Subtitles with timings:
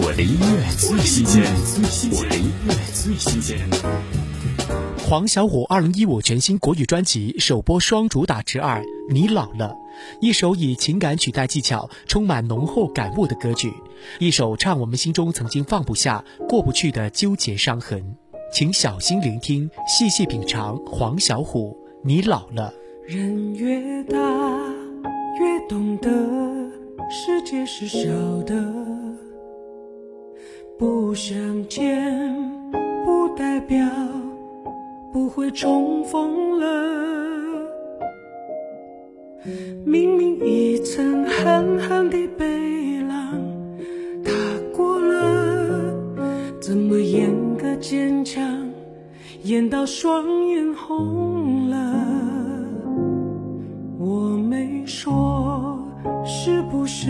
[0.00, 1.42] 我的音乐最新鲜，
[2.12, 3.58] 我的音乐最新鲜。
[5.00, 8.80] 黄小琥二零一五全新国语专辑首播双主打之二
[9.10, 9.74] 《你老了》，
[10.20, 13.72] 一首以情感取代技巧、充满浓厚感悟的歌曲，
[14.20, 18.14] 一首唱我们心中曾经放不下、过不去的纠结伤痕。
[18.52, 21.72] 请小心聆听，细细品尝黄小琥
[22.04, 22.72] 《你老了》。
[23.12, 24.16] 人越大，
[25.40, 26.08] 越懂得
[27.10, 28.08] 世界是小
[28.44, 28.87] 的。
[30.78, 32.32] 不相见，
[33.04, 33.84] 不代表
[35.12, 36.66] 不会重逢了。
[39.84, 43.16] 明明一层寒寒的背浪，
[44.22, 44.32] 踏
[44.72, 45.92] 过了，
[46.60, 48.40] 怎么演个坚强，
[49.42, 52.04] 演到双眼红了？
[53.98, 55.76] 我没说，
[56.24, 57.08] 是不是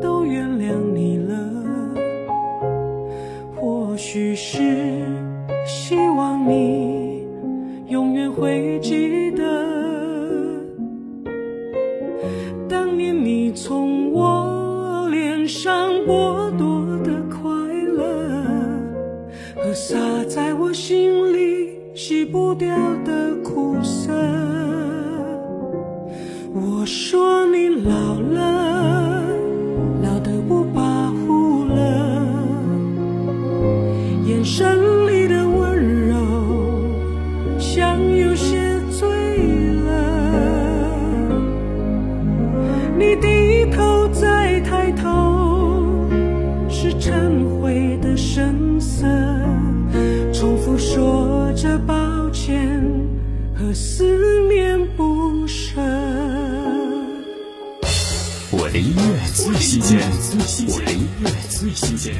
[0.00, 1.73] 都原谅你了？
[3.94, 4.58] 或许是
[5.64, 7.22] 希望你
[7.86, 9.44] 永远会记得，
[12.68, 17.48] 当年你从我脸上剥夺的快
[17.96, 18.02] 乐，
[19.54, 24.12] 和洒在我心里洗不掉的苦涩。
[26.52, 28.53] 我说你老了。
[34.44, 36.14] 声里的温柔，
[37.58, 39.08] 像有些醉
[39.86, 39.90] 了
[42.98, 46.06] 你低头再抬头，
[46.68, 47.10] 是忏
[47.58, 49.06] 悔的神色，
[50.30, 51.94] 重复说着抱
[52.30, 52.82] 歉
[53.54, 54.04] 和思
[54.48, 55.80] 念不舍。
[58.50, 59.98] 我的音乐最新鲜，
[60.68, 62.14] 我的音乐最新鲜。